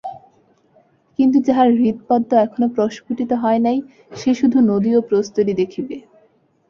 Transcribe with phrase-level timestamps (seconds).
[1.19, 3.77] কিন্তু যাহার হৃৎপদ্ম এখনও প্রস্ফুটিত হয় নাই,
[4.11, 5.95] সে শুধু নদী ও প্রস্তরই দেখিবে।